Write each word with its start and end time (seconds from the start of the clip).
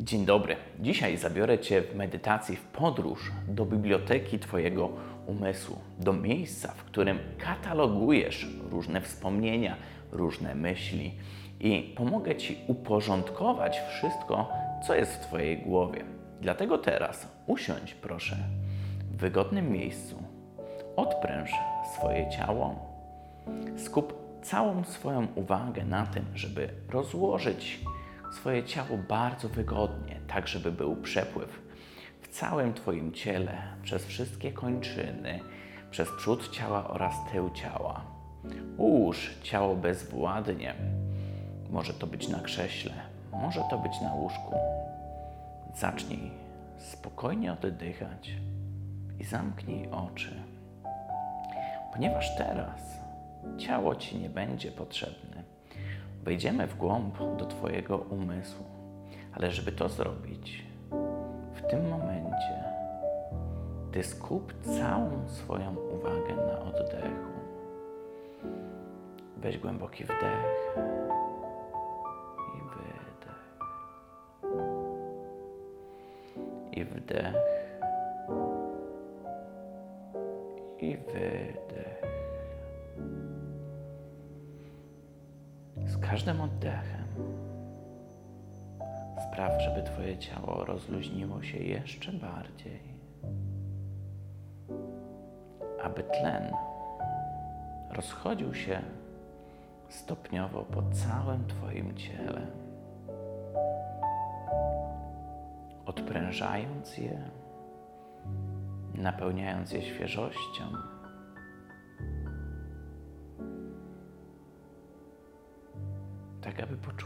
Dzień 0.00 0.24
dobry. 0.24 0.56
Dzisiaj 0.80 1.16
zabiorę 1.16 1.58
Cię 1.58 1.82
w 1.82 1.94
medytacji 1.94 2.56
w 2.56 2.62
podróż 2.62 3.32
do 3.48 3.66
biblioteki 3.66 4.38
Twojego 4.38 4.90
umysłu, 5.26 5.78
do 5.98 6.12
miejsca, 6.12 6.72
w 6.72 6.84
którym 6.84 7.18
katalogujesz 7.38 8.46
różne 8.70 9.00
wspomnienia, 9.00 9.76
różne 10.12 10.54
myśli 10.54 11.14
i 11.60 11.94
pomogę 11.96 12.36
Ci 12.36 12.58
uporządkować 12.66 13.80
wszystko, 13.80 14.52
co 14.86 14.94
jest 14.94 15.14
w 15.14 15.26
Twojej 15.26 15.58
głowie. 15.58 16.04
Dlatego 16.40 16.78
teraz 16.78 17.28
usiądź, 17.46 17.94
proszę, 17.94 18.36
w 19.12 19.16
wygodnym 19.16 19.72
miejscu, 19.72 20.22
odpręż 20.96 21.50
swoje 21.94 22.30
ciało, 22.30 22.74
skup 23.76 24.14
całą 24.42 24.84
swoją 24.84 25.26
uwagę 25.34 25.84
na 25.84 26.06
tym, 26.06 26.24
żeby 26.34 26.68
rozłożyć 26.90 27.80
swoje 28.32 28.64
ciało 28.64 28.98
bardzo 29.08 29.48
wygodnie, 29.48 30.20
tak 30.28 30.48
żeby 30.48 30.72
był 30.72 30.96
przepływ 30.96 31.62
w 32.20 32.28
całym 32.28 32.74
Twoim 32.74 33.12
ciele, 33.12 33.62
przez 33.82 34.06
wszystkie 34.06 34.52
kończyny, 34.52 35.40
przez 35.90 36.08
przód 36.10 36.50
ciała 36.50 36.88
oraz 36.88 37.14
tył 37.32 37.50
ciała. 37.50 38.04
Ułóż 38.76 39.30
ciało 39.42 39.76
bezwładnie. 39.76 40.74
Może 41.70 41.94
to 41.94 42.06
być 42.06 42.28
na 42.28 42.40
krześle, 42.40 42.92
może 43.32 43.62
to 43.70 43.78
być 43.78 44.00
na 44.00 44.14
łóżku. 44.14 44.54
Zacznij 45.74 46.30
spokojnie 46.78 47.52
oddychać 47.52 48.30
i 49.20 49.24
zamknij 49.24 49.88
oczy. 49.90 50.42
Ponieważ 51.92 52.36
teraz 52.36 52.80
ciało 53.58 53.96
Ci 53.96 54.18
nie 54.18 54.30
będzie 54.30 54.72
potrzebne, 54.72 55.35
wejdziemy 56.26 56.66
w 56.66 56.76
głąb 56.76 57.18
do 57.38 57.46
Twojego 57.46 57.96
umysłu. 57.98 58.64
Ale 59.32 59.52
żeby 59.52 59.72
to 59.72 59.88
zrobić, 59.88 60.64
w 61.54 61.62
tym 61.70 61.88
momencie 61.88 62.64
Ty 63.92 64.02
skup 64.02 64.52
całą 64.62 65.28
swoją 65.28 65.76
uwagę 65.76 66.36
na 66.36 66.60
oddechu. 66.60 67.36
Weź 69.36 69.58
głęboki 69.58 70.04
wdech 70.04 70.76
i 72.54 72.60
wydech. 72.72 73.58
I 76.72 76.84
wdech 76.84 77.36
i 80.80 80.96
wydech. 80.96 82.05
Każdym 86.16 86.40
oddechem. 86.40 87.06
Spraw, 89.28 89.62
żeby 89.62 89.82
Twoje 89.82 90.18
ciało 90.18 90.64
rozluźniło 90.64 91.42
się 91.42 91.58
jeszcze 91.58 92.12
bardziej, 92.12 92.80
aby 95.82 96.02
tlen 96.02 96.52
rozchodził 97.90 98.54
się 98.54 98.80
stopniowo 99.88 100.62
po 100.62 100.82
całym 100.82 101.46
Twoim 101.46 101.96
ciele, 101.96 102.46
odprężając 105.86 106.98
je, 106.98 107.18
napełniając 108.94 109.72
je 109.72 109.82
świeżością 109.82 110.64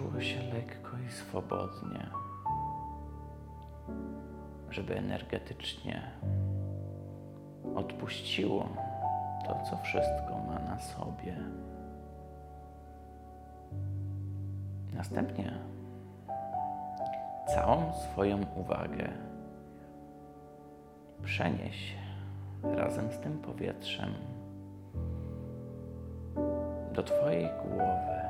poczuło 0.00 0.20
się 0.20 0.42
lekko 0.42 0.90
i 1.08 1.12
swobodnie, 1.12 2.06
żeby 4.70 4.96
energetycznie 4.96 6.02
odpuściło 7.74 8.68
to, 9.46 9.62
co 9.70 9.76
wszystko 9.76 10.38
ma 10.46 10.58
na 10.58 10.78
sobie. 10.80 11.36
Następnie 14.94 15.52
całą 17.55 17.92
swoją 17.92 18.39
uwagę 18.56 19.08
przenieś 21.24 21.94
razem 22.62 23.12
z 23.12 23.18
tym 23.18 23.39
powietrzem 23.39 24.14
do 26.94 27.02
Twojej 27.02 27.48
głowy 27.62 28.30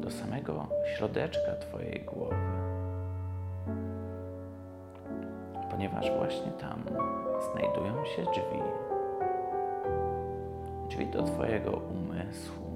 do 0.00 0.10
samego 0.10 0.66
środeczka 0.96 1.56
Twojej 1.60 2.00
głowy. 2.04 2.36
Ponieważ 5.70 6.10
właśnie 6.10 6.52
tam 6.52 6.84
znajdują 7.52 8.04
się 8.04 8.22
drzwi. 8.22 8.62
Drzwi 10.88 11.06
do 11.06 11.22
Twojego 11.22 11.70
umysłu. 11.70 12.66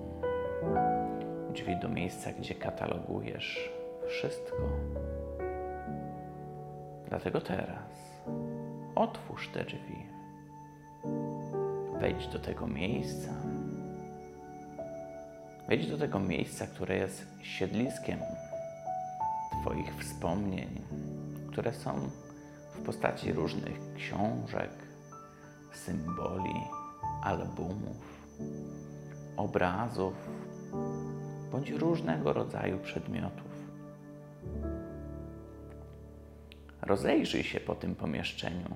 Drzwi 1.53 1.77
do 1.77 1.89
miejsca, 1.89 2.33
gdzie 2.33 2.55
katalogujesz 2.55 3.73
wszystko. 4.06 4.56
Dlatego 7.09 7.41
teraz 7.41 8.21
otwórz 8.95 9.49
te 9.49 9.65
drzwi. 9.65 10.06
Wejdź 12.01 12.29
do 12.29 12.39
tego 12.39 12.67
miejsca, 12.67 13.31
Wejdź 15.69 15.91
do 15.91 15.98
tego 15.98 16.20
miejsca, 16.20 16.66
które 16.66 16.97
jest 16.97 17.26
siedliskiem 17.42 18.19
Twoich 19.62 19.94
wspomnień, 20.00 20.80
które 21.52 21.72
są 21.72 22.10
w 22.75 22.82
postaci 22.82 23.32
różnych 23.32 23.94
książek, 23.97 24.70
symboli, 25.72 26.54
albumów, 27.22 28.26
obrazów 29.36 30.14
bądź 31.52 31.70
różnego 31.70 32.32
rodzaju 32.32 32.78
przedmiotów. 32.78 33.54
Rozejrzyj 36.82 37.44
się 37.44 37.60
po 37.60 37.75
tym 37.75 37.94
pomieszczeniu. 37.94 38.75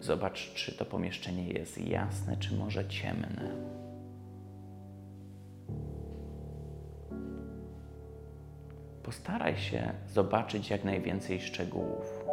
Zobacz, 0.00 0.54
czy 0.54 0.76
to 0.76 0.84
pomieszczenie 0.84 1.48
jest 1.48 1.78
jasne, 1.78 2.36
czy 2.36 2.54
może 2.54 2.88
ciemne. 2.88 3.78
Postaraj 9.08 9.56
się 9.56 9.92
zobaczyć 10.08 10.70
jak 10.70 10.84
najwięcej 10.84 11.40
szczegółów. 11.40 12.24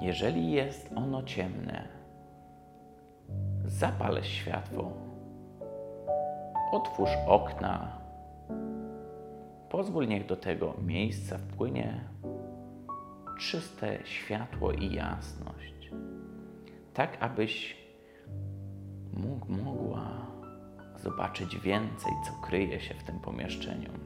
Jeżeli 0.00 0.52
jest 0.52 0.90
ono 0.96 1.22
ciemne, 1.22 1.88
zapal 3.64 4.22
światło, 4.22 4.92
otwórz 6.72 7.10
okna, 7.26 7.98
pozwól 9.70 10.08
niech 10.08 10.26
do 10.26 10.36
tego 10.36 10.74
miejsca 10.86 11.38
wpłynie 11.38 12.00
czyste 13.38 13.98
światło 14.04 14.72
i 14.72 14.94
jasność, 14.94 15.90
tak 16.94 17.16
abyś 17.20 17.76
mógł, 19.12 19.52
mogła 19.52 20.26
zobaczyć 20.96 21.58
więcej, 21.58 22.12
co 22.26 22.46
kryje 22.46 22.80
się 22.80 22.94
w 22.94 23.04
tym 23.04 23.20
pomieszczeniu. 23.20 24.01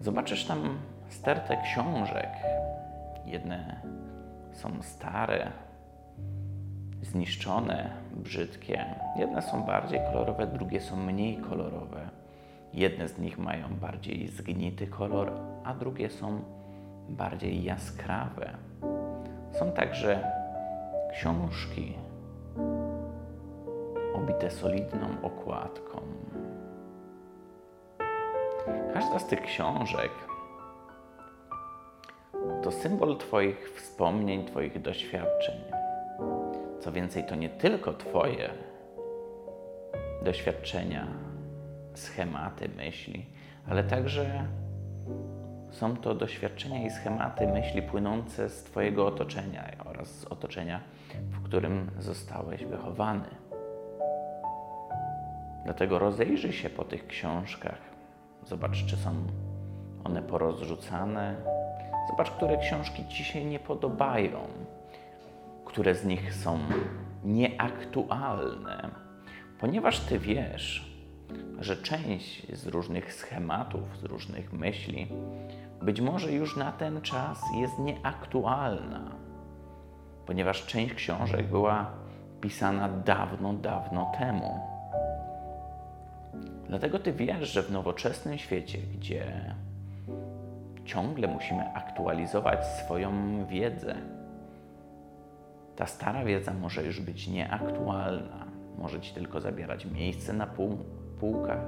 Zobaczysz 0.00 0.44
tam 0.44 0.78
stertę 1.08 1.56
książek. 1.56 2.28
Jedne 3.26 3.80
są 4.52 4.82
stare, 4.82 5.52
zniszczone, 7.02 7.90
brzydkie. 8.12 8.84
Jedne 9.16 9.42
są 9.42 9.62
bardziej 9.62 10.00
kolorowe, 10.12 10.46
drugie 10.46 10.80
są 10.80 10.96
mniej 10.96 11.36
kolorowe. 11.36 12.08
Jedne 12.74 13.08
z 13.08 13.18
nich 13.18 13.38
mają 13.38 13.68
bardziej 13.80 14.28
zgnity 14.28 14.86
kolor, 14.86 15.32
a 15.64 15.74
drugie 15.74 16.10
są 16.10 16.40
bardziej 17.08 17.64
jaskrawe. 17.64 18.50
Są 19.52 19.72
także 19.72 20.32
książki 21.12 21.94
obite 24.14 24.50
solidną 24.50 25.06
okładką. 25.22 26.00
Każda 28.94 29.18
z 29.18 29.26
tych 29.26 29.42
książek 29.42 30.10
to 32.62 32.70
symbol 32.70 33.16
Twoich 33.16 33.72
wspomnień, 33.76 34.44
Twoich 34.44 34.82
doświadczeń. 34.82 35.56
Co 36.80 36.92
więcej, 36.92 37.24
to 37.24 37.34
nie 37.34 37.48
tylko 37.48 37.92
Twoje 37.92 38.50
doświadczenia, 40.22 41.06
schematy 41.94 42.68
myśli, 42.68 43.26
ale 43.68 43.84
także 43.84 44.46
są 45.70 45.96
to 45.96 46.14
doświadczenia 46.14 46.86
i 46.86 46.90
schematy 46.90 47.46
myśli 47.46 47.82
płynące 47.82 48.48
z 48.48 48.62
Twojego 48.62 49.06
otoczenia 49.06 49.64
oraz 49.84 50.08
z 50.08 50.24
otoczenia, 50.24 50.80
w 51.30 51.42
którym 51.42 51.90
zostałeś 51.98 52.64
wychowany. 52.64 53.28
Dlatego 55.64 55.98
rozejrzyj 55.98 56.52
się 56.52 56.70
po 56.70 56.84
tych 56.84 57.06
książkach. 57.06 57.89
Zobacz, 58.44 58.84
czy 58.86 58.96
są 58.96 59.14
one 60.04 60.22
porozrzucane. 60.22 61.36
Zobacz, 62.10 62.30
które 62.30 62.58
książki 62.58 63.08
ci 63.08 63.24
się 63.24 63.44
nie 63.44 63.58
podobają, 63.58 64.38
które 65.64 65.94
z 65.94 66.04
nich 66.04 66.34
są 66.34 66.58
nieaktualne, 67.24 68.90
ponieważ 69.60 70.00
ty 70.00 70.18
wiesz, 70.18 70.90
że 71.60 71.76
część 71.76 72.56
z 72.56 72.66
różnych 72.66 73.14
schematów, 73.14 73.98
z 73.98 74.04
różnych 74.04 74.52
myśli, 74.52 75.08
być 75.82 76.00
może 76.00 76.32
już 76.32 76.56
na 76.56 76.72
ten 76.72 77.00
czas 77.00 77.42
jest 77.60 77.78
nieaktualna, 77.78 79.00
ponieważ 80.26 80.66
część 80.66 80.94
książek 80.94 81.46
była 81.46 81.90
pisana 82.40 82.88
dawno, 82.88 83.52
dawno 83.52 84.12
temu. 84.18 84.69
Dlatego 86.70 86.98
ty 86.98 87.12
wiesz, 87.12 87.52
że 87.52 87.62
w 87.62 87.70
nowoczesnym 87.70 88.38
świecie, 88.38 88.78
gdzie 88.98 89.24
ciągle 90.84 91.28
musimy 91.28 91.74
aktualizować 91.74 92.66
swoją 92.66 93.12
wiedzę, 93.46 93.94
ta 95.76 95.86
stara 95.86 96.24
wiedza 96.24 96.54
może 96.54 96.82
już 96.84 97.00
być 97.00 97.28
nieaktualna, 97.28 98.46
może 98.78 99.00
ci 99.00 99.14
tylko 99.14 99.40
zabierać 99.40 99.86
miejsce 99.86 100.32
na 100.32 100.46
pół, 100.46 100.78
półkach, 101.20 101.64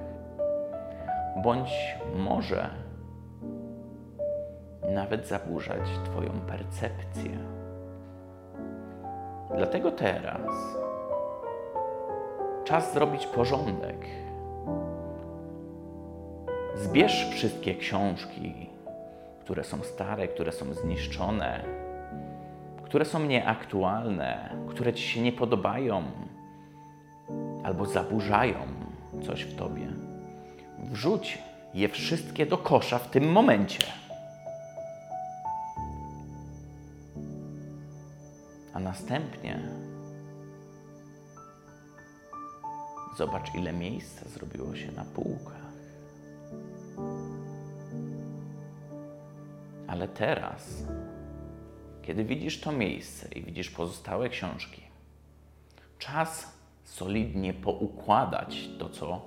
bądź 1.43 1.97
może 2.17 2.71
nawet 4.95 5.29
zaburzać 5.29 5.89
Twoją 6.05 6.31
percepcję. 6.31 7.39
Dlatego 9.57 9.93
teraz 9.93 10.51
czas 12.65 12.93
zrobić 12.93 13.27
porządek. 13.27 14.23
Zbierz 16.77 17.31
wszystkie 17.31 17.75
książki, 17.75 18.67
które 19.41 19.65
są 19.65 19.83
stare, 19.83 20.29
które 20.29 20.53
są 20.53 20.75
zniszczone, 20.75 21.65
które 22.85 23.05
są 23.05 23.27
nieaktualne, 23.27 24.57
które 24.69 24.93
Ci 24.93 25.09
się 25.09 25.21
nie 25.21 25.33
podobają 25.33 26.03
albo 27.65 27.87
zaburzają 27.87 28.59
coś 29.27 29.43
w 29.43 29.57
Tobie. 29.57 29.87
Wrzuć 30.79 31.39
je 31.75 31.89
wszystkie 31.89 32.47
do 32.47 32.59
kosza 32.59 32.99
w 32.99 33.11
tym 33.11 33.33
momencie. 33.33 33.87
A 38.75 38.81
następnie 38.81 39.59
zobacz, 43.19 43.55
ile 43.55 43.73
miejsca 43.73 44.29
zrobiło 44.29 44.77
się 44.77 44.93
na 44.93 45.05
półkach. 45.05 45.62
Ale 49.93 50.09
teraz, 50.09 50.85
kiedy 52.03 52.25
widzisz 52.25 52.61
to 52.61 52.73
miejsce 52.73 53.29
i 53.35 53.43
widzisz 53.43 53.71
pozostałe 53.71 54.29
książki, 54.29 54.83
czas 55.99 56.59
solidnie 56.85 57.55
poukładać 57.55 58.69
to, 58.79 58.89
co 58.89 59.21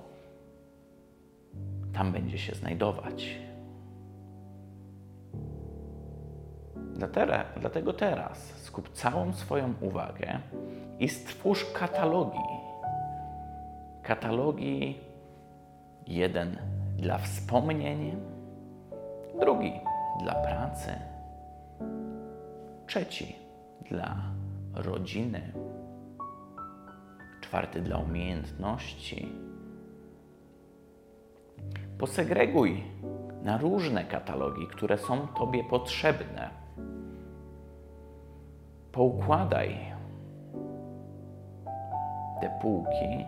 tam 1.92 2.12
będzie 2.12 2.38
się 2.38 2.54
znajdować. 2.54 3.38
Dlatego 7.60 7.92
teraz 7.92 8.38
skup 8.62 8.92
całą 8.92 9.32
swoją 9.32 9.74
uwagę 9.80 10.38
i 10.98 11.08
stwórz 11.08 11.64
katalogi. 11.64 12.48
Katalogi 14.02 14.98
jeden 16.06 16.58
dla 16.96 17.18
wspomnień, 17.18 18.16
drugi 19.40 19.72
dla 20.22 20.34
pracy, 20.34 20.90
trzeci 22.86 23.36
dla 23.90 24.16
rodziny, 24.74 25.52
czwarty 27.40 27.80
dla 27.80 27.98
umiejętności. 27.98 29.32
Posegreguj 31.98 32.84
na 33.42 33.58
różne 33.58 34.04
katalogi, 34.04 34.66
które 34.66 34.98
są 34.98 35.28
Tobie 35.28 35.64
potrzebne. 35.64 36.50
Poukładaj 38.92 39.96
te 42.40 42.58
półki 42.60 43.24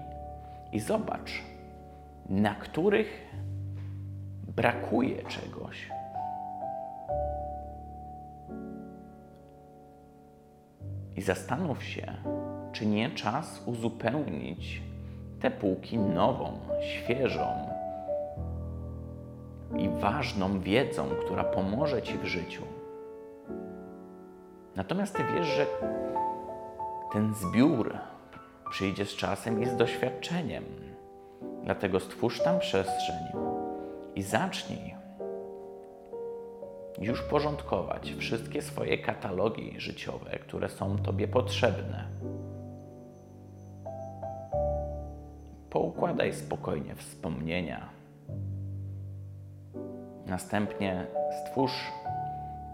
i 0.73 0.81
zobacz, 0.81 1.43
na 2.29 2.55
których 2.55 3.35
brakuje 4.57 5.23
czegoś. 5.23 5.91
I 11.17 11.23
zastanów 11.23 11.85
się, 11.85 12.13
czy 12.73 12.87
nie 12.87 13.11
czas 13.11 13.63
uzupełnić 13.67 14.83
te 15.41 15.51
półki 15.51 15.99
nową, 15.99 16.59
świeżą 16.81 17.47
i 19.77 19.89
ważną 19.89 20.61
wiedzą, 20.61 21.09
która 21.25 21.45
pomoże 21.45 22.03
Ci 22.03 22.19
w 22.19 22.25
życiu. 22.25 22.63
Natomiast 24.77 25.17
Ty 25.17 25.23
wiesz, 25.35 25.47
że 25.47 25.67
ten 27.13 27.35
zbiór 27.35 27.99
przyjdzie 28.71 29.05
z 29.05 29.17
czasem 29.17 29.63
i 29.63 29.67
z 29.67 29.77
doświadczeniem. 29.77 30.65
Dlatego 31.65 32.01
stwórz 32.01 32.43
tam 32.43 32.59
przestrzeń 32.59 33.17
i 34.15 34.23
zacznij 34.23 34.98
już 37.01 37.23
porządkować 37.23 38.13
wszystkie 38.19 38.63
swoje 38.63 38.99
katalogi 38.99 39.81
życiowe, 39.81 40.39
które 40.39 40.69
są 40.69 40.99
Tobie 40.99 41.29
potrzebne. 41.29 42.05
Poukładaj 45.71 46.33
spokojnie 46.33 46.95
wspomnienia. 46.95 47.89
Następnie 50.27 51.07
stwórz 51.31 51.93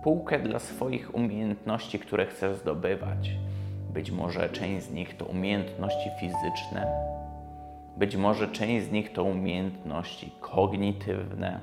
półkę 0.03 0.39
dla 0.39 0.59
swoich 0.59 1.15
umiejętności, 1.15 1.99
które 1.99 2.27
chcesz 2.27 2.57
zdobywać. 2.57 3.31
Być 3.93 4.11
może 4.11 4.49
część 4.49 4.87
z 4.87 4.91
nich 4.91 5.17
to 5.17 5.25
umiejętności 5.25 6.11
fizyczne, 6.21 6.87
być 7.97 8.17
może 8.17 8.49
część 8.49 8.87
z 8.87 8.93
nich 8.93 9.13
to 9.13 9.25
umiejętności 9.25 10.33
kognitywne. 10.41 11.61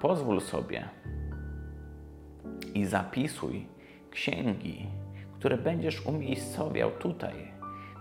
Pozwól 0.00 0.40
sobie 0.40 0.88
i 2.74 2.84
zapisuj 2.84 3.66
księgi, 4.10 4.86
które 5.38 5.58
będziesz 5.58 6.06
umiejscowiał 6.06 6.90
tutaj. 6.90 7.34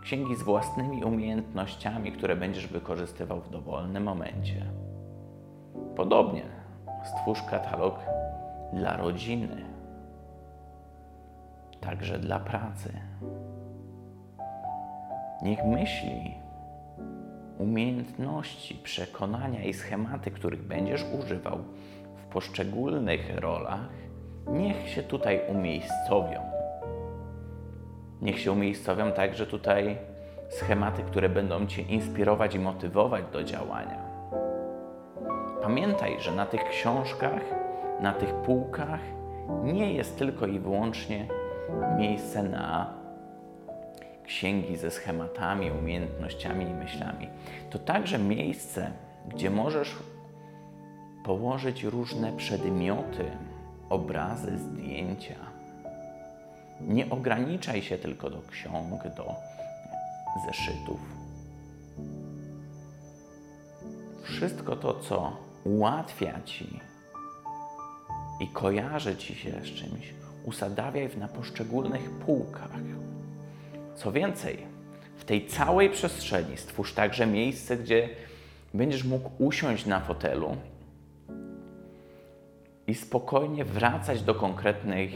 Księgi 0.01 0.35
z 0.35 0.43
własnymi 0.43 1.03
umiejętnościami, 1.03 2.11
które 2.11 2.35
będziesz 2.35 2.67
wykorzystywał 2.67 3.41
w 3.41 3.49
dowolnym 3.49 4.03
momencie. 4.03 4.65
Podobnie 5.95 6.43
stwórz 7.03 7.41
katalog 7.43 7.99
dla 8.73 8.97
rodziny, 8.97 9.65
także 11.81 12.19
dla 12.19 12.39
pracy. 12.39 12.93
Niech 15.41 15.65
myśli, 15.65 16.35
umiejętności, 17.57 18.75
przekonania 18.75 19.63
i 19.63 19.73
schematy, 19.73 20.31
których 20.31 20.63
będziesz 20.63 21.05
używał 21.19 21.57
w 22.15 22.25
poszczególnych 22.33 23.35
rolach, 23.39 23.89
niech 24.47 24.89
się 24.89 25.03
tutaj 25.03 25.41
umiejscowią. 25.47 26.41
Niech 28.21 28.39
się 28.39 28.51
umiejscowią 28.51 29.11
także 29.11 29.47
tutaj 29.47 29.97
schematy, 30.49 31.03
które 31.03 31.29
będą 31.29 31.67
Cię 31.67 31.81
inspirować 31.81 32.55
i 32.55 32.59
motywować 32.59 33.25
do 33.33 33.43
działania. 33.43 34.07
Pamiętaj, 35.61 36.15
że 36.19 36.31
na 36.31 36.45
tych 36.45 36.63
książkach, 36.69 37.41
na 38.01 38.13
tych 38.13 38.33
półkach 38.33 38.99
nie 39.63 39.93
jest 39.93 40.17
tylko 40.17 40.47
i 40.47 40.59
wyłącznie 40.59 41.27
miejsce 41.97 42.43
na 42.43 42.96
księgi 44.27 44.77
ze 44.77 44.91
schematami, 44.91 45.72
umiejętnościami 45.72 46.65
i 46.65 46.74
myślami. 46.74 47.27
To 47.69 47.79
także 47.79 48.19
miejsce, 48.19 48.91
gdzie 49.27 49.50
możesz 49.50 49.96
położyć 51.24 51.84
różne 51.84 52.31
przedmioty, 52.31 53.25
obrazy, 53.89 54.57
zdjęcia. 54.57 55.36
Nie 56.81 57.10
ograniczaj 57.10 57.81
się 57.81 57.98
tylko 57.98 58.29
do 58.29 58.41
ksiąg, 58.41 59.03
do 59.03 59.36
zeszytów. 60.46 61.00
Wszystko 64.24 64.75
to, 64.75 65.00
co 65.00 65.38
ułatwia 65.63 66.41
ci 66.46 66.79
i 68.39 68.48
kojarzy 68.48 69.15
ci 69.15 69.36
się 69.36 69.51
z 69.51 69.63
czymś, 69.63 70.13
usadawiaj 70.46 71.17
na 71.17 71.27
poszczególnych 71.27 72.10
półkach. 72.12 72.72
Co 73.97 74.11
więcej, 74.11 74.57
w 75.15 75.23
tej 75.25 75.47
całej 75.47 75.89
przestrzeni 75.89 76.57
stwórz 76.57 76.93
także 76.93 77.27
miejsce, 77.27 77.77
gdzie 77.77 78.09
będziesz 78.73 79.03
mógł 79.03 79.29
usiąść 79.37 79.85
na 79.85 79.99
fotelu 79.99 80.57
i 82.87 82.95
spokojnie 82.95 83.65
wracać 83.65 84.21
do 84.21 84.35
konkretnych 84.35 85.11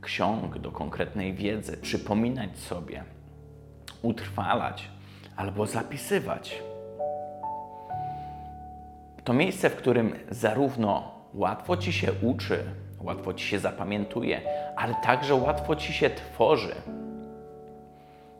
ksiąg, 0.00 0.58
do 0.58 0.72
konkretnej 0.72 1.34
wiedzy, 1.34 1.76
przypominać 1.76 2.58
sobie, 2.58 3.04
utrwalać 4.02 4.88
albo 5.36 5.66
zapisywać. 5.66 6.62
To 9.24 9.32
miejsce, 9.32 9.70
w 9.70 9.76
którym 9.76 10.12
zarówno 10.30 11.14
łatwo 11.34 11.76
ci 11.76 11.92
się 11.92 12.12
uczy, 12.22 12.64
łatwo 13.06 13.34
ci 13.34 13.46
się 13.46 13.58
zapamiętuje, 13.58 14.40
ale 14.76 14.94
także 14.94 15.34
łatwo 15.34 15.76
ci 15.76 15.92
się 15.92 16.10
tworzy 16.10 16.74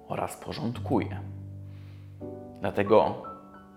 oraz 0.08 0.36
porządkuje. 0.36 1.20
Dlatego 2.60 3.22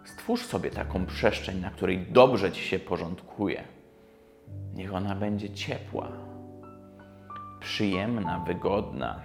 stwórz 0.06 0.46
sobie 0.46 0.72
taką 0.72 1.06
przestrzeń, 1.06 1.60
na 1.60 1.70
której 1.70 2.00
dobrze 2.00 2.52
ci 2.52 2.62
się 2.62 2.80
porządkuje. 2.80 3.64
Niech 4.74 4.94
ona 4.94 5.16
będzie 5.16 5.50
ciepła, 5.50 6.08
przyjemna, 7.60 8.40
wygodna. 8.40 9.20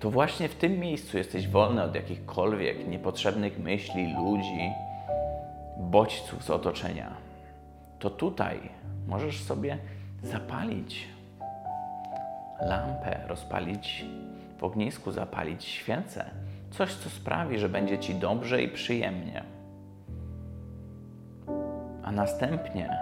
To 0.00 0.10
właśnie 0.10 0.48
w 0.48 0.54
tym 0.54 0.78
miejscu 0.78 1.18
jesteś 1.18 1.48
wolny 1.48 1.82
od 1.82 1.94
jakichkolwiek 1.94 2.88
niepotrzebnych 2.88 3.58
myśli, 3.58 4.14
ludzi, 4.14 4.70
bodźców 5.78 6.44
z 6.44 6.50
otoczenia. 6.50 7.16
To 7.98 8.10
tutaj 8.10 8.60
możesz 9.06 9.42
sobie 9.42 9.78
zapalić 10.22 11.08
lampę, 12.60 13.20
rozpalić 13.26 14.04
w 14.58 14.64
ognisku, 14.64 15.12
zapalić 15.12 15.64
świecę. 15.64 16.24
Coś, 16.70 16.94
co 16.94 17.10
sprawi, 17.10 17.58
że 17.58 17.68
będzie 17.68 17.98
ci 17.98 18.14
dobrze 18.14 18.62
i 18.62 18.68
przyjemnie. 18.68 19.44
A 22.02 22.12
następnie, 22.12 22.98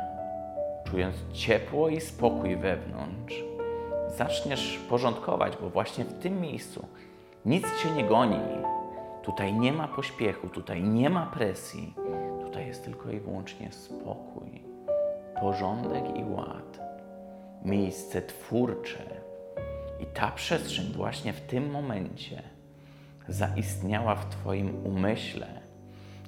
czując 0.85 1.17
ciepło 1.33 1.89
i 1.89 2.01
spokój 2.01 2.57
wewnątrz, 2.57 3.35
zaczniesz 4.17 4.79
porządkować, 4.89 5.57
bo 5.57 5.71
właśnie 5.71 6.05
w 6.05 6.19
tym 6.19 6.41
miejscu 6.41 6.87
nic 7.47 7.65
cię 7.83 7.91
nie 7.91 8.05
goni. 8.05 8.41
Tutaj 9.23 9.53
nie 9.53 9.73
ma 9.73 9.89
pośpiechu, 9.89 10.49
tutaj 10.49 10.83
nie 10.83 11.11
ma 11.11 11.27
presji. 11.27 11.95
Tutaj 12.41 12.67
jest 12.67 12.85
tylko 12.85 13.11
i 13.11 13.21
wyłącznie 13.21 13.73
spokój, 13.73 14.63
porządek 15.41 16.17
i 16.17 16.25
ład. 16.25 16.90
Miejsce 17.65 18.23
twórcze. 18.23 19.05
I 20.01 20.07
ta 20.07 20.31
przestrzeń 20.31 20.93
właśnie 20.93 21.33
w 21.33 21.41
tym 21.41 21.71
momencie 21.71 22.43
zaistniała 23.29 24.15
w 24.15 24.29
Twoim 24.29 24.87
umyśle. 24.87 25.47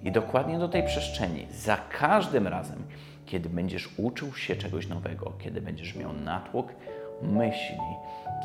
I 0.02 0.12
dokładnie 0.12 0.58
do 0.58 0.68
tej 0.68 0.84
przestrzeni, 0.84 1.46
za 1.50 1.76
każdym 1.76 2.46
razem, 2.46 2.82
kiedy 3.26 3.48
będziesz 3.48 3.88
uczył 3.98 4.34
się 4.34 4.56
czegoś 4.56 4.88
nowego, 4.88 5.32
kiedy 5.38 5.60
będziesz 5.60 5.96
miał 5.96 6.12
natłok 6.12 6.74
myśli, 7.22 7.78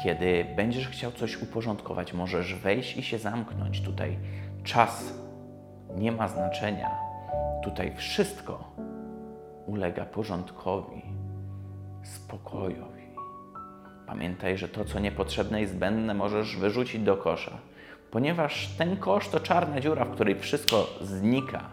kiedy 0.04 0.46
będziesz 0.56 0.88
chciał 0.88 1.12
coś 1.12 1.42
uporządkować, 1.42 2.14
możesz 2.14 2.56
wejść 2.56 2.98
i 2.98 3.04
się 3.04 3.20
zamknąć. 3.20 3.82
Tutaj 3.82 4.18
czas 4.64 5.14
nie 5.96 6.12
ma 6.12 6.28
znaczenia. 6.28 6.92
Tutaj 7.64 7.96
wszystko 7.96 8.72
ulega 9.66 10.06
porządkowi, 10.06 11.02
spokojowi. 12.16 13.08
Pamiętaj, 14.08 14.58
że 14.58 14.68
to, 14.68 14.86
co 14.86 15.00
niepotrzebne 15.00 15.62
i 15.62 15.66
zbędne, 15.66 16.14
możesz 16.14 16.58
wyrzucić 16.58 17.02
do 17.02 17.18
kosza, 17.18 17.58
ponieważ 18.12 18.68
ten 18.78 18.98
kosz 18.98 19.30
to 19.30 19.40
czarna 19.40 19.82
dziura, 19.82 20.06
w 20.06 20.12
której 20.12 20.40
wszystko 20.40 20.88
znika, 21.02 21.64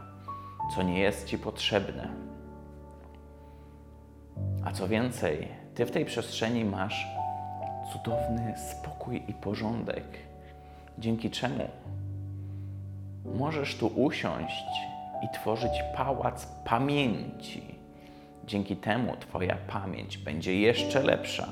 co 0.74 0.82
nie 0.82 1.00
jest 1.00 1.26
ci 1.26 1.38
potrzebne. 1.38 2.08
A 4.64 4.72
co 4.72 4.88
więcej, 4.88 5.48
ty 5.74 5.86
w 5.86 5.90
tej 5.90 6.04
przestrzeni 6.04 6.64
masz 6.64 7.06
cudowny 7.92 8.54
spokój 8.70 9.22
i 9.28 9.32
porządek, 9.34 10.04
dzięki 10.98 11.30
czemu 11.30 11.68
możesz 13.24 13.76
tu 13.76 13.86
usiąść 13.86 14.64
i 15.24 15.34
tworzyć 15.34 15.82
pałac 15.96 16.46
pamięci. 16.64 17.73
Dzięki 18.46 18.76
temu 18.76 19.16
Twoja 19.20 19.56
pamięć 19.68 20.18
będzie 20.18 20.60
jeszcze 20.60 21.02
lepsza. 21.02 21.48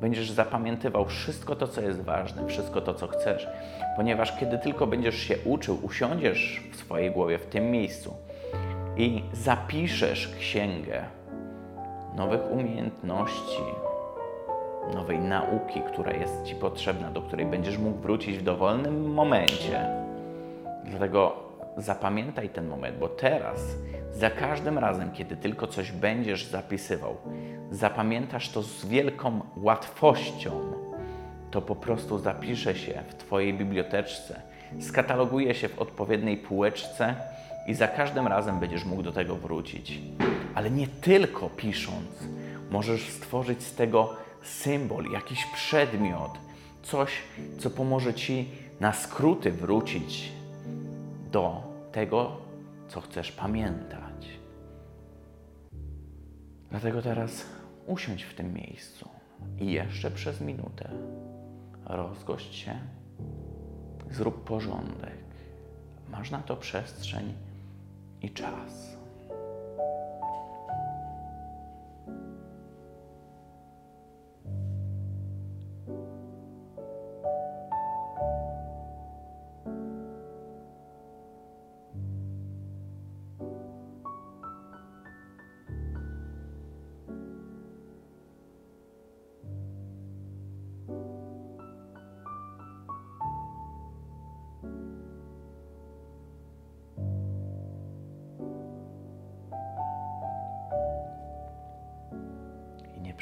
Będziesz 0.00 0.30
zapamiętywał 0.30 1.04
wszystko 1.04 1.56
to, 1.56 1.68
co 1.68 1.80
jest 1.80 2.00
ważne, 2.00 2.46
wszystko 2.46 2.80
to, 2.80 2.94
co 2.94 3.08
chcesz, 3.08 3.48
ponieważ 3.96 4.38
kiedy 4.40 4.58
tylko 4.58 4.86
będziesz 4.86 5.16
się 5.16 5.34
uczył, 5.44 5.78
usiądziesz 5.82 6.62
w 6.72 6.76
swojej 6.76 7.10
głowie 7.10 7.38
w 7.38 7.46
tym 7.46 7.70
miejscu 7.70 8.14
i 8.96 9.22
zapiszesz 9.32 10.34
księgę 10.38 11.04
nowych 12.16 12.50
umiejętności, 12.50 13.62
nowej 14.94 15.18
nauki, 15.18 15.80
która 15.92 16.12
jest 16.12 16.44
Ci 16.44 16.54
potrzebna, 16.54 17.10
do 17.10 17.22
której 17.22 17.46
będziesz 17.46 17.78
mógł 17.78 17.98
wrócić 17.98 18.38
w 18.38 18.42
dowolnym 18.42 19.12
momencie. 19.14 19.86
Dlatego 20.84 21.51
zapamiętaj 21.76 22.48
ten 22.48 22.68
moment, 22.68 22.98
bo 22.98 23.08
teraz, 23.08 23.60
za 24.12 24.30
każdym 24.30 24.78
razem, 24.78 25.12
kiedy 25.12 25.36
tylko 25.36 25.66
coś 25.66 25.92
będziesz 25.92 26.46
zapisywał, 26.46 27.16
zapamiętasz 27.70 28.48
to 28.48 28.62
z 28.62 28.86
wielką 28.86 29.40
łatwością. 29.56 30.72
To 31.50 31.62
po 31.62 31.76
prostu 31.76 32.18
zapisze 32.18 32.74
się 32.74 33.02
w 33.08 33.14
Twojej 33.14 33.54
biblioteczce, 33.54 34.42
skataloguje 34.80 35.54
się 35.54 35.68
w 35.68 35.78
odpowiedniej 35.78 36.36
półeczce 36.36 37.14
i 37.66 37.74
za 37.74 37.88
każdym 37.88 38.26
razem 38.26 38.60
będziesz 38.60 38.84
mógł 38.84 39.02
do 39.02 39.12
tego 39.12 39.36
wrócić. 39.36 40.00
Ale 40.54 40.70
nie 40.70 40.86
tylko 40.86 41.48
pisząc, 41.48 42.08
możesz 42.70 43.08
stworzyć 43.08 43.62
z 43.62 43.74
tego 43.74 44.16
symbol, 44.42 45.04
jakiś 45.12 45.46
przedmiot, 45.54 46.30
coś, 46.82 47.12
co 47.58 47.70
pomoże 47.70 48.14
Ci 48.14 48.48
na 48.80 48.92
skróty 48.92 49.50
wrócić 49.50 50.32
do 51.32 51.62
tego, 51.92 52.36
co 52.88 53.00
chcesz 53.00 53.32
pamiętać. 53.32 54.28
Dlatego 56.70 57.02
teraz 57.02 57.46
usiądź 57.86 58.22
w 58.22 58.34
tym 58.34 58.54
miejscu 58.54 59.08
i 59.58 59.72
jeszcze 59.72 60.10
przez 60.10 60.40
minutę 60.40 60.90
rozgość 61.84 62.54
się, 62.54 62.78
zrób 64.10 64.44
porządek. 64.44 65.22
Masz 66.08 66.30
na 66.30 66.38
to 66.38 66.56
przestrzeń 66.56 67.32
i 68.22 68.30
czas. 68.30 69.01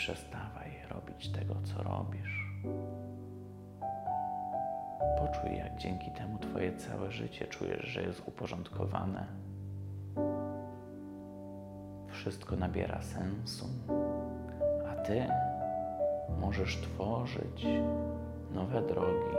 Przestawaj 0.01 0.71
robić 0.91 1.29
tego, 1.29 1.55
co 1.65 1.83
robisz. 1.83 2.47
Poczuj, 5.19 5.57
jak 5.57 5.77
dzięki 5.77 6.11
temu 6.11 6.39
Twoje 6.39 6.77
całe 6.77 7.13
życie 7.13 7.47
czujesz, 7.47 7.87
że 7.87 8.03
jest 8.03 8.29
uporządkowane. 8.29 9.27
Wszystko 12.09 12.57
nabiera 12.57 13.03
sensu, 13.03 13.67
a 14.91 14.95
Ty 14.97 15.27
możesz 16.41 16.77
tworzyć 16.77 17.67
nowe 18.55 18.83
drogi. 18.83 19.37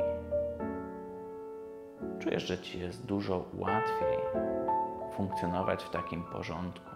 Czujesz, 2.20 2.44
że 2.44 2.58
Ci 2.58 2.80
jest 2.80 3.06
dużo 3.06 3.46
łatwiej 3.53 4.18
funkcjonować 5.12 5.84
w 5.84 5.89
takim 5.89 6.24
porządku 6.24 6.90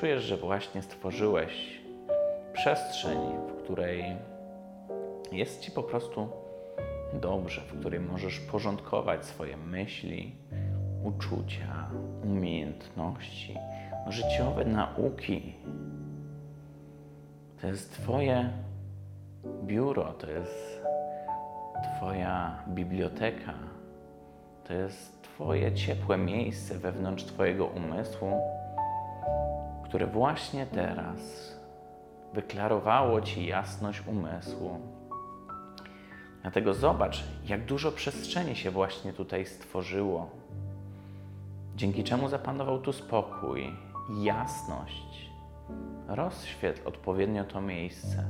czujesz, 0.00 0.24
że 0.24 0.36
właśnie 0.36 0.82
stworzyłeś 0.82 1.80
przestrzeń, 2.52 3.18
w 3.48 3.62
której 3.62 4.04
jest 5.32 5.60
ci 5.60 5.70
po 5.70 5.82
prostu 5.82 6.28
dobrze, 7.12 7.60
w 7.60 7.80
której 7.80 8.00
możesz 8.00 8.40
porządkować 8.40 9.26
swoje 9.26 9.56
myśli, 9.56 10.34
uczucia, 11.04 11.90
umiejętności, 12.24 13.56
życiowe 14.08 14.64
nauki. 14.64 15.54
To 17.60 17.66
jest 17.66 17.92
Twoje 17.92 18.50
biuro, 19.64 20.12
to 20.12 20.30
jest 20.30 20.82
Twoja 21.96 22.62
biblioteka 22.68 23.54
to 24.68 24.74
jest 24.74 25.22
Twoje 25.22 25.72
ciepłe 25.72 26.18
miejsce 26.18 26.74
wewnątrz 26.78 27.24
Twojego 27.24 27.66
umysłu, 27.66 28.40
które 29.88 30.06
właśnie 30.06 30.66
teraz 30.66 31.20
wyklarowało 32.34 33.20
Ci 33.20 33.46
jasność 33.46 34.02
umysłu. 34.06 34.80
Dlatego 36.42 36.74
zobacz, 36.74 37.24
jak 37.46 37.64
dużo 37.64 37.92
przestrzeni 37.92 38.56
się 38.56 38.70
właśnie 38.70 39.12
tutaj 39.12 39.46
stworzyło, 39.46 40.30
dzięki 41.76 42.04
czemu 42.04 42.28
zapanował 42.28 42.78
tu 42.78 42.92
spokój, 42.92 43.72
jasność. 44.22 45.30
Rozświetl 46.08 46.88
odpowiednio 46.88 47.44
to 47.44 47.60
miejsce. 47.60 48.24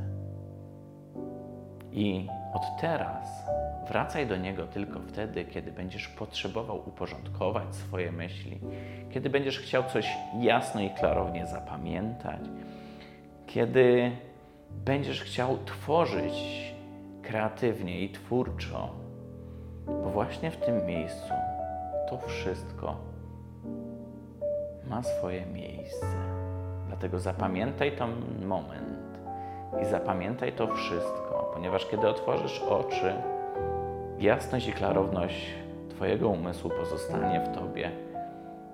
I 1.92 2.28
od 2.54 2.80
teraz 2.80 3.46
wracaj 3.88 4.26
do 4.26 4.36
niego 4.36 4.66
tylko 4.66 5.00
wtedy, 5.00 5.44
kiedy 5.44 5.72
będziesz 5.72 6.08
potrzebował 6.08 6.88
uporządkować 6.88 7.74
swoje 7.74 8.12
myśli, 8.12 8.58
kiedy 9.10 9.30
będziesz 9.30 9.58
chciał 9.58 9.84
coś 9.84 10.16
jasno 10.40 10.80
i 10.80 10.90
klarownie 10.90 11.46
zapamiętać, 11.46 12.40
kiedy 13.46 14.10
będziesz 14.70 15.22
chciał 15.22 15.58
tworzyć 15.64 16.34
kreatywnie 17.22 18.00
i 18.00 18.10
twórczo, 18.10 18.90
bo 19.86 20.10
właśnie 20.10 20.50
w 20.50 20.56
tym 20.56 20.86
miejscu 20.86 21.32
to 22.10 22.18
wszystko 22.18 22.96
ma 24.90 25.02
swoje 25.02 25.46
miejsce. 25.46 26.06
Dlatego 26.86 27.20
zapamiętaj 27.20 27.96
ten 27.96 28.10
moment 28.46 29.17
i 29.82 29.84
zapamiętaj 29.84 30.52
to 30.52 30.74
wszystko, 30.74 31.50
ponieważ 31.54 31.86
kiedy 31.86 32.08
otworzysz 32.08 32.60
oczy, 32.60 33.14
jasność 34.18 34.68
i 34.68 34.72
klarowność 34.72 35.54
Twojego 35.90 36.28
umysłu 36.28 36.70
pozostanie 36.70 37.40
w 37.40 37.54
Tobie 37.54 37.90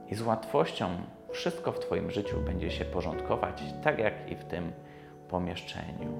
i 0.09 0.15
z 0.15 0.23
łatwością 0.23 0.89
wszystko 1.33 1.73
w 1.73 1.79
Twoim 1.79 2.11
życiu 2.11 2.41
będzie 2.41 2.71
się 2.71 2.85
porządkować, 2.85 3.63
tak 3.85 3.99
jak 3.99 4.31
i 4.31 4.37
w 4.37 4.45
tym 4.45 4.73
pomieszczeniu. 5.29 6.13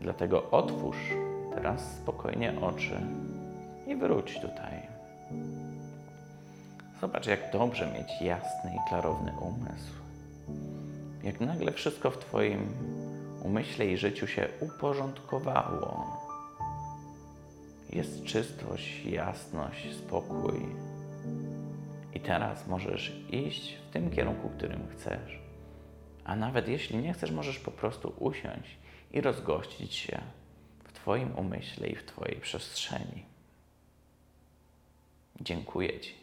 Dlatego 0.00 0.50
otwórz 0.50 1.14
teraz 1.54 1.96
spokojnie 1.96 2.60
oczy 2.60 3.00
i 3.86 3.96
wróć 3.96 4.40
tutaj. 4.40 4.82
Zobacz, 7.00 7.26
jak 7.26 7.52
dobrze 7.52 7.86
mieć 7.86 8.22
jasny 8.22 8.70
i 8.74 8.88
klarowny 8.88 9.32
umysł. 9.40 10.07
Jak 11.28 11.40
nagle 11.40 11.72
wszystko 11.72 12.10
w 12.10 12.18
Twoim 12.18 12.72
umyśle 13.42 13.86
i 13.86 13.96
życiu 13.96 14.26
się 14.26 14.48
uporządkowało. 14.60 16.06
Jest 17.90 18.24
czystość, 18.24 19.04
jasność, 19.04 19.96
spokój. 19.96 20.60
I 22.14 22.20
teraz 22.20 22.66
możesz 22.66 23.12
iść 23.30 23.74
w 23.74 23.92
tym 23.92 24.10
kierunku, 24.10 24.48
którym 24.48 24.88
chcesz. 24.88 25.38
A 26.24 26.36
nawet 26.36 26.68
jeśli 26.68 26.98
nie 26.98 27.12
chcesz, 27.12 27.30
możesz 27.30 27.58
po 27.58 27.70
prostu 27.70 28.14
usiąść 28.18 28.78
i 29.12 29.20
rozgościć 29.20 29.94
się 29.94 30.20
w 30.84 30.92
Twoim 30.92 31.36
umyśle 31.36 31.88
i 31.88 31.96
w 31.96 32.04
Twojej 32.04 32.40
przestrzeni. 32.40 33.24
Dziękuję 35.40 36.00
Ci. 36.00 36.14